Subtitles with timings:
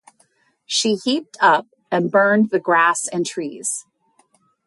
[0.65, 3.85] She heaped up and burned the grass and trees.